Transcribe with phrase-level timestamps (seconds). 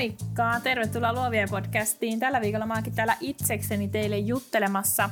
[0.00, 0.60] Moikka!
[0.62, 2.20] Tervetuloa Luovien podcastiin.
[2.20, 5.10] Tällä viikolla mä oonkin täällä itsekseni teille juttelemassa.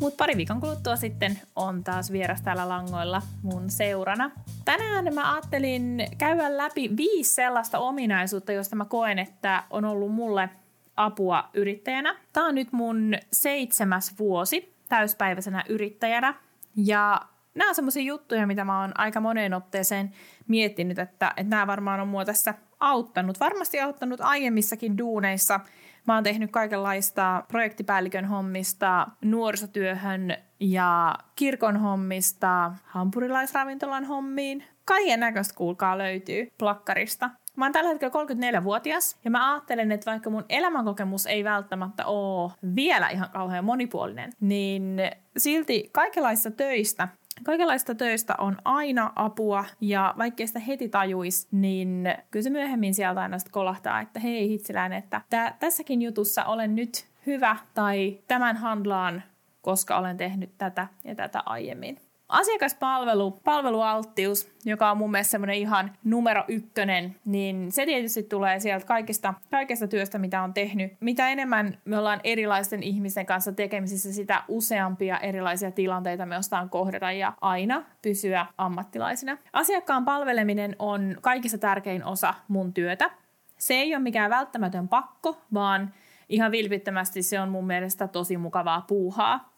[0.00, 4.30] Mutta pari viikon kuluttua sitten on taas vieras täällä langoilla mun seurana.
[4.64, 10.50] Tänään mä ajattelin käydä läpi viisi sellaista ominaisuutta, joista mä koen, että on ollut mulle
[10.96, 12.16] apua yrittäjänä.
[12.32, 16.34] Tää on nyt mun seitsemäs vuosi täyspäiväisenä yrittäjänä.
[16.76, 17.20] Ja
[17.54, 20.12] nämä on semmoisia juttuja, mitä mä oon aika moneen otteeseen
[20.48, 23.40] miettinyt, että, että nämä varmaan on mua tässä auttanut.
[23.40, 25.60] Varmasti auttanut aiemmissakin duuneissa.
[26.06, 34.64] Mä oon tehnyt kaikenlaista projektipäällikön hommista, nuorisotyöhön ja kirkon hommista, hampurilaisravintolan hommiin.
[34.84, 37.30] Kaiken näköistä kuulkaa löytyy plakkarista.
[37.56, 38.24] Mä oon tällä hetkellä
[38.60, 44.32] 34-vuotias ja mä ajattelen, että vaikka mun elämänkokemus ei välttämättä ole vielä ihan kauhean monipuolinen,
[44.40, 44.96] niin
[45.36, 47.08] silti kaikenlaisista töistä
[47.44, 53.20] Kaikenlaista töistä on aina apua ja vaikkei sitä heti tajuisi, niin kyllä se myöhemmin sieltä
[53.20, 58.56] aina sitten kolahtaa, että hei hitsiläinen, että tä- tässäkin jutussa olen nyt hyvä tai tämän
[58.56, 59.22] handlaan,
[59.62, 62.07] koska olen tehnyt tätä ja tätä aiemmin.
[62.28, 68.86] Asiakaspalvelu, palvelualttius, joka on mun mielestä semmoinen ihan numero ykkönen, niin se tietysti tulee sieltä
[68.86, 70.92] kaikista, kaikesta työstä, mitä on tehnyt.
[71.00, 77.12] Mitä enemmän me ollaan erilaisten ihmisten kanssa tekemisissä, sitä useampia erilaisia tilanteita me ostaan kohdata
[77.12, 79.38] ja aina pysyä ammattilaisina.
[79.52, 83.10] Asiakkaan palveleminen on kaikista tärkein osa mun työtä.
[83.58, 85.94] Se ei ole mikään välttämätön pakko, vaan
[86.28, 89.52] ihan vilpittömästi se on mun mielestä tosi mukavaa puuhaa.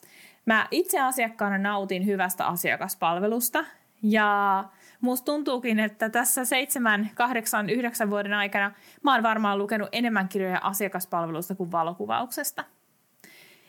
[0.47, 3.65] Mä itse asiakkaana nautin hyvästä asiakaspalvelusta
[4.03, 4.65] ja
[5.01, 10.61] musta tuntuukin, että tässä 7, 8, 9 vuoden aikana mä oon varmaan lukenut enemmän kirjoja
[10.63, 12.65] asiakaspalvelusta kuin valokuvauksesta.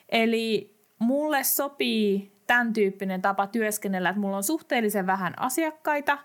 [0.10, 6.18] Eli mulle sopii tämän tyyppinen tapa työskennellä, että mulla on suhteellisen vähän asiakkaita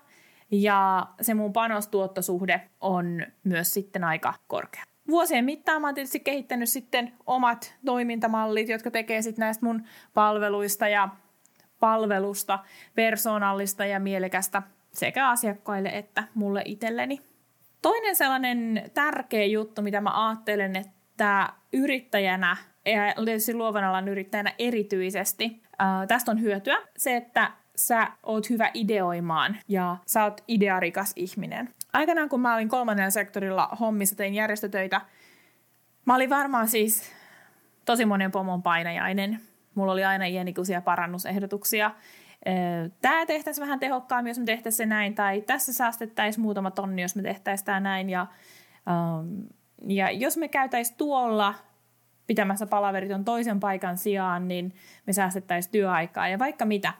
[0.51, 6.69] ja se mun panostuottosuhde on myös sitten aika korkea vuosien mittaan mä oon tietysti kehittänyt
[6.69, 11.09] sitten omat toimintamallit, jotka tekee sitten näistä mun palveluista ja
[11.79, 12.59] palvelusta
[12.95, 14.61] persoonallista ja mielekästä
[14.93, 17.21] sekä asiakkaille että mulle itselleni.
[17.81, 23.13] Toinen sellainen tärkeä juttu, mitä mä ajattelen, että yrittäjänä ja
[23.53, 29.97] luovan alan yrittäjänä erityisesti, ää, tästä on hyötyä, se, että sä oot hyvä ideoimaan ja
[30.05, 35.01] sä oot idearikas ihminen aikanaan kun mä olin kolmannella sektorilla hommissa, tein järjestötöitä,
[36.05, 37.11] mä olin varmaan siis
[37.85, 39.39] tosi monen pomon painajainen.
[39.75, 41.91] Mulla oli aina iänikuisia parannusehdotuksia.
[43.01, 47.15] Tämä tehtäisiin vähän tehokkaammin, jos me tehtäisiin se näin, tai tässä säästettäisiin muutama tonni, jos
[47.15, 48.09] me tehtäisiin tämä näin.
[48.09, 48.27] Ja,
[49.19, 49.47] um,
[49.87, 51.53] ja jos me käytäisiin tuolla
[52.27, 54.73] pitämässä palaveriton toisen paikan sijaan, niin
[55.07, 56.93] me säästettäisiin työaikaa ja vaikka mitä.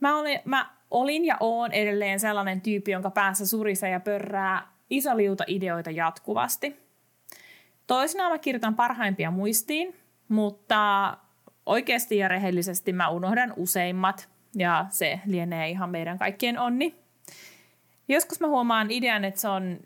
[0.00, 5.16] Mä, olin, mä olin ja oon edelleen sellainen tyyppi, jonka päässä surisee ja pörrää iso
[5.16, 6.76] liuta ideoita jatkuvasti.
[7.86, 9.96] Toisinaan mä kirjoitan parhaimpia muistiin,
[10.28, 11.16] mutta
[11.66, 16.94] oikeasti ja rehellisesti mä unohdan useimmat ja se lienee ihan meidän kaikkien onni.
[18.08, 19.78] Joskus mä huomaan idean, että se on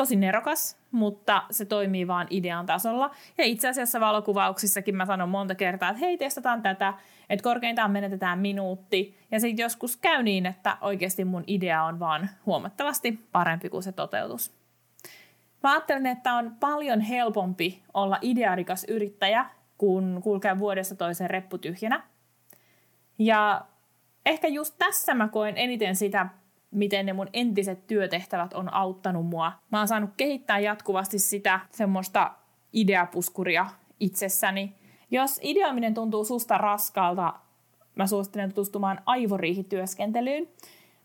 [0.00, 3.10] tosi nerokas, mutta se toimii vaan idean tasolla.
[3.38, 6.94] Ja itse asiassa valokuvauksissakin mä sanon monta kertaa, että hei, testataan tätä,
[7.30, 9.18] että korkeintaan menetetään minuutti.
[9.30, 13.92] Ja sitten joskus käy niin, että oikeasti mun idea on vaan huomattavasti parempi kuin se
[13.92, 14.52] toteutus.
[15.62, 19.46] Mä ajattelen, että on paljon helpompi olla idearikas yrittäjä,
[19.78, 22.02] kun kulkee vuodesta toiseen reppu tyhjänä.
[23.18, 23.64] Ja
[24.26, 26.26] ehkä just tässä mä koen eniten sitä
[26.70, 29.52] miten ne mun entiset työtehtävät on auttanut mua.
[29.72, 32.32] Mä oon saanut kehittää jatkuvasti sitä semmoista
[32.72, 33.66] ideapuskuria
[34.00, 34.74] itsessäni.
[35.10, 37.34] Jos ideoiminen tuntuu susta raskalta,
[37.94, 40.48] mä suosittelen tutustumaan aivoriihityöskentelyyn.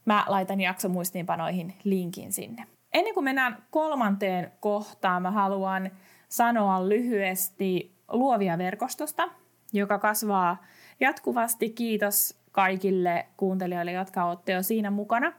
[0.05, 2.67] Mä laitan jaksomuistiinpanoihin linkin sinne.
[2.93, 5.91] Ennen kuin mennään kolmanteen kohtaan, mä haluan
[6.29, 9.29] sanoa lyhyesti luovia verkostosta,
[9.73, 10.63] joka kasvaa
[10.99, 11.69] jatkuvasti.
[11.69, 15.33] Kiitos kaikille kuuntelijoille, jotka olette jo siinä mukana.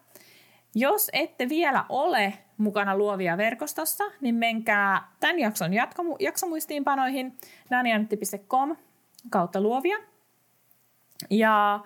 [0.78, 7.38] Jos ette vielä ole mukana Luovia verkostossa, niin menkää tämän jakson jatkomu- jaksomuistiinpanoihin
[7.70, 8.76] naniantti.com
[9.30, 9.98] kautta luovia.
[11.30, 11.80] Ja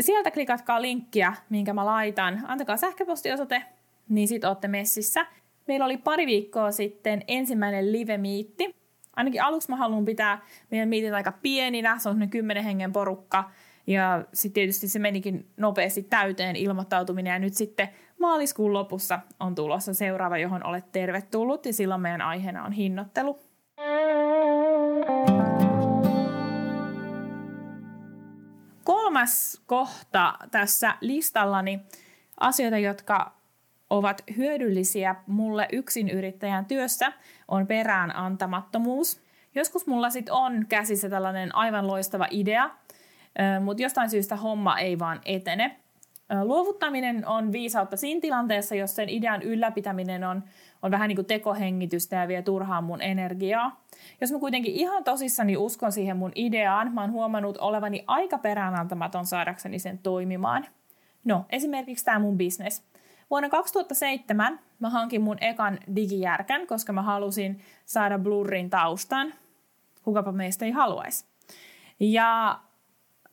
[0.00, 2.42] sieltä klikatkaa linkkiä, minkä mä laitan.
[2.46, 3.62] Antakaa sähköpostiosoite,
[4.08, 5.26] niin sit ootte messissä.
[5.68, 8.74] Meillä oli pari viikkoa sitten ensimmäinen live-miitti.
[9.16, 13.50] Ainakin aluksi mä haluan pitää meidän miitit aika pieninä, se on kymmenen hengen porukka.
[13.86, 17.88] Ja sitten tietysti se menikin nopeasti täyteen ilmoittautuminen ja nyt sitten
[18.18, 23.38] maaliskuun lopussa on tulossa seuraava, johon olet tervetullut ja silloin meidän aiheena on hinnoittelu.
[28.84, 31.80] Kolmas kohta tässä listallani
[32.40, 33.32] asioita, jotka
[33.90, 37.12] ovat hyödyllisiä mulle yksin yrittäjän työssä,
[37.48, 39.20] on perään antamattomuus.
[39.54, 42.70] Joskus mulla sit on käsissä tällainen aivan loistava idea,
[43.64, 45.76] mutta jostain syystä homma ei vaan etene.
[46.42, 50.44] Luovuttaminen on viisautta siinä tilanteessa, jos sen idean ylläpitäminen on,
[50.82, 53.84] on vähän niin kuin tekohengitystä ja vie turhaan mun energiaa.
[54.20, 59.26] Jos mä kuitenkin ihan tosissani uskon siihen mun ideaan, mä oon huomannut olevani aika peräänantamaton
[59.26, 60.66] saadakseni sen toimimaan.
[61.24, 62.82] No, esimerkiksi tämä mun business.
[63.30, 69.34] Vuonna 2007 mä hankin mun ekan digijärkän, koska mä halusin saada blurrin taustan.
[70.02, 71.24] Kukapa meistä ei haluaisi.
[72.00, 72.58] Ja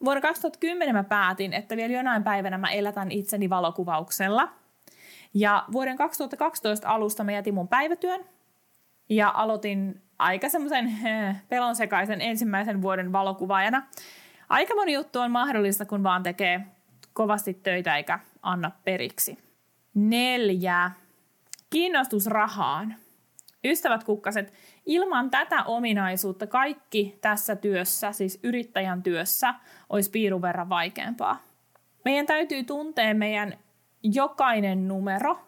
[0.04, 4.48] vuonna 2010 mä päätin, että vielä jonain päivänä mä elätän itseni valokuvauksella.
[5.34, 8.24] Ja vuoden 2012 alusta mä jätin mun päivätyön
[9.08, 13.82] ja aloitin aika semmoisen eh, pelonsekaisen ensimmäisen vuoden valokuvaajana.
[14.48, 16.60] Aika moni juttu on mahdollista, kun vaan tekee
[17.12, 19.38] kovasti töitä eikä anna periksi.
[19.94, 20.90] Neljä.
[21.70, 22.94] Kiinnostus rahaan.
[23.64, 24.52] Ystävät kukkaset,
[24.86, 29.54] ilman tätä ominaisuutta kaikki tässä työssä, siis yrittäjän työssä,
[29.90, 31.42] olisi piirun verran vaikeampaa.
[32.04, 33.58] Meidän täytyy tuntea meidän
[34.02, 35.38] jokainen numero,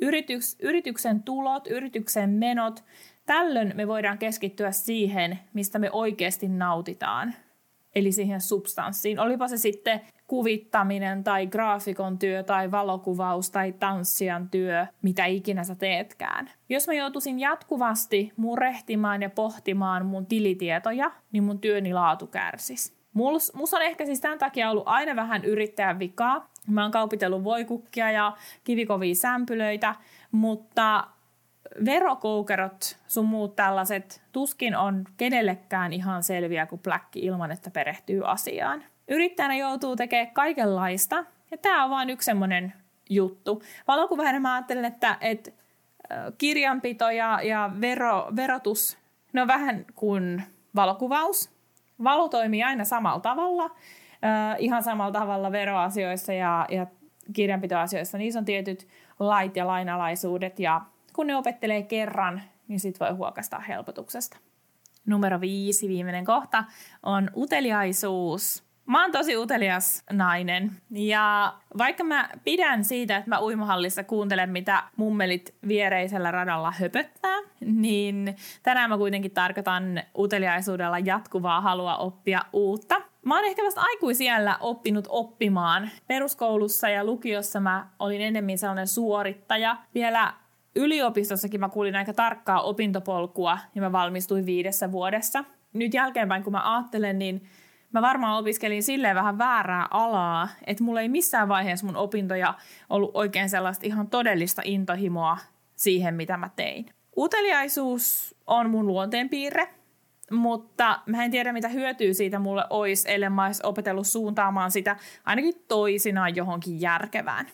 [0.00, 2.84] yrityks, yrityksen tulot, yrityksen menot.
[3.26, 7.34] Tällöin me voidaan keskittyä siihen, mistä me oikeasti nautitaan,
[7.94, 9.18] eli siihen substanssiin.
[9.18, 10.00] Olipa se sitten
[10.30, 16.50] kuvittaminen tai graafikon työ tai valokuvaus tai tanssijan työ, mitä ikinä sä teetkään.
[16.68, 22.92] Jos mä joutuisin jatkuvasti murehtimaan ja pohtimaan mun tilitietoja, niin mun työni laatu kärsisi.
[23.12, 26.50] Mus on ehkä siis tämän takia ollut aina vähän yrittäjän vikaa.
[26.66, 29.94] Mä oon kaupitellut voikukkia ja kivikovia sämpylöitä,
[30.32, 31.06] mutta
[31.84, 38.84] verokoukerot, sun muut tällaiset, tuskin on kenellekään ihan selviä kuin pläkki ilman, että perehtyy asiaan.
[39.10, 42.72] Yrittäjänä joutuu tekemään kaikenlaista, ja tämä on vain yksi semmoinen
[43.10, 43.62] juttu.
[43.88, 45.50] Valokuvaajana mä ajattelen, että, että
[46.38, 48.98] kirjanpito ja, ja vero, verotus,
[49.32, 50.42] ne on vähän kuin
[50.74, 51.50] valokuvaus.
[52.04, 56.86] Valo toimii aina samalla tavalla, äh, ihan samalla tavalla veroasioissa ja, ja
[57.32, 58.18] kirjanpitoasioissa.
[58.18, 60.80] Niissä on tietyt lait ja lainalaisuudet ja
[61.12, 64.36] kun ne opettelee kerran, niin sit voi huokastaa helpotuksesta.
[65.06, 66.64] Numero viisi, viimeinen kohta,
[67.02, 68.69] on uteliaisuus.
[68.90, 74.82] Mä oon tosi utelias nainen ja vaikka mä pidän siitä, että mä uimahallissa kuuntelen, mitä
[74.96, 83.02] mummelit viereisellä radalla höpöttää, niin tänään mä kuitenkin tarkoitan uteliaisuudella jatkuvaa halua oppia uutta.
[83.22, 85.90] Mä oon ehkä vasta aikuisiellä oppinut oppimaan.
[86.06, 89.76] Peruskoulussa ja lukiossa mä olin enemmän sellainen suorittaja.
[89.94, 90.34] Vielä
[90.76, 95.44] yliopistossakin mä kuulin aika tarkkaa opintopolkua ja mä valmistuin viidessä vuodessa.
[95.72, 97.42] Nyt jälkeenpäin kun mä ajattelen, niin
[97.92, 102.54] mä varmaan opiskelin silleen vähän väärää alaa, että mulla ei missään vaiheessa mun opintoja
[102.90, 105.38] ollut oikein sellaista ihan todellista intohimoa
[105.76, 106.86] siihen, mitä mä tein.
[107.16, 109.68] Uteliaisuus on mun luonteenpiirre,
[110.30, 114.96] mutta mä en tiedä, mitä hyötyä siitä mulle olisi, ellei mä olisi opetellut suuntaamaan sitä
[115.24, 117.46] ainakin toisinaan johonkin järkevään.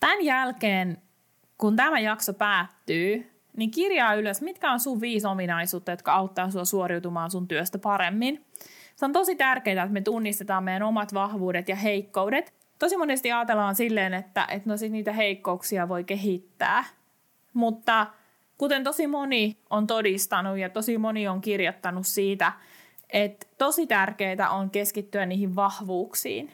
[0.00, 1.02] Tämän jälkeen,
[1.58, 6.64] kun tämä jakso päättyy, niin kirjaa ylös, mitkä on sun viisi ominaisuutta, jotka auttaa sua
[6.64, 8.44] suoriutumaan sun työstä paremmin.
[8.96, 12.54] Se on tosi tärkeää, että me tunnistetaan meidän omat vahvuudet ja heikkoudet.
[12.78, 16.84] Tosi monesti ajatellaan silleen, että, että no sit niitä heikkouksia voi kehittää.
[17.52, 18.06] Mutta
[18.58, 22.52] kuten tosi moni on todistanut ja tosi moni on kirjoittanut siitä,
[23.10, 26.52] että tosi tärkeää on keskittyä niihin vahvuuksiin.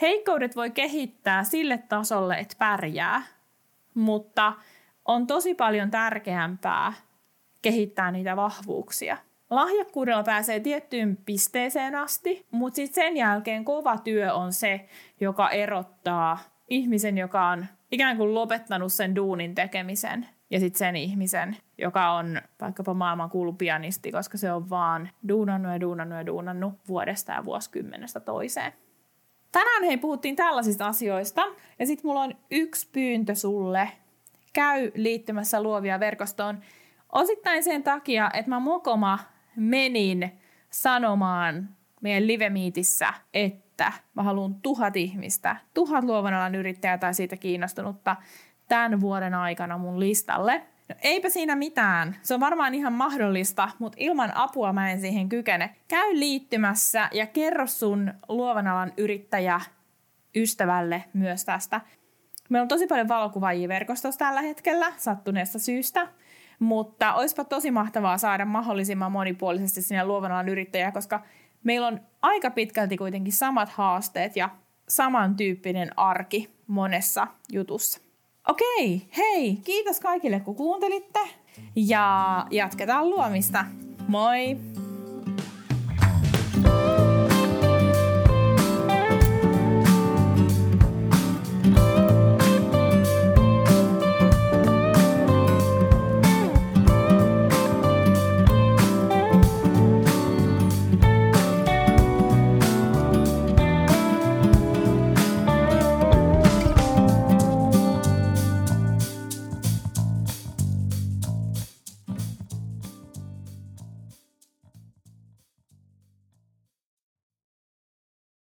[0.00, 3.22] Heikkoudet voi kehittää sille tasolle, että pärjää,
[3.94, 4.52] mutta
[5.04, 6.92] on tosi paljon tärkeämpää
[7.62, 9.16] kehittää niitä vahvuuksia–
[9.50, 14.88] lahjakkuudella pääsee tiettyyn pisteeseen asti, mutta sitten sen jälkeen kova työ on se,
[15.20, 16.38] joka erottaa
[16.68, 22.40] ihmisen, joka on ikään kuin lopettanut sen duunin tekemisen ja sitten sen ihmisen, joka on
[22.60, 28.20] vaikkapa maailman pianisti, koska se on vaan duunannut ja duunannut ja duunannut vuodesta ja vuosikymmenestä
[28.20, 28.72] toiseen.
[29.52, 31.42] Tänään hei puhuttiin tällaisista asioista
[31.78, 33.88] ja sitten mulla on yksi pyyntö sulle.
[34.52, 36.60] Käy liittymässä luovia verkostoon
[37.12, 39.18] osittain sen takia, että mä mokoma
[39.56, 40.32] menin
[40.70, 41.68] sanomaan
[42.00, 48.16] meidän livemiitissä, että mä haluan tuhat ihmistä, tuhat luovan alan yrittäjää tai siitä kiinnostunutta
[48.68, 50.62] tämän vuoden aikana mun listalle.
[50.88, 52.16] No, eipä siinä mitään.
[52.22, 55.76] Se on varmaan ihan mahdollista, mutta ilman apua mä en siihen kykene.
[55.88, 59.60] Käy liittymässä ja kerro sun luovan alan yrittäjä
[60.36, 61.80] ystävälle myös tästä.
[62.48, 66.08] Meillä on tosi paljon valokuvaajia verkostossa tällä hetkellä sattuneesta syystä,
[66.60, 71.22] mutta olisipa tosi mahtavaa saada mahdollisimman monipuolisesti sinne luovan alan yrittäjää, koska
[71.64, 74.48] meillä on aika pitkälti kuitenkin samat haasteet ja
[74.88, 78.00] samantyyppinen arki monessa jutussa.
[78.48, 81.20] Okei, hei, kiitos kaikille kun kuuntelitte
[81.76, 83.64] ja jatketaan luomista.
[84.08, 84.56] Moi!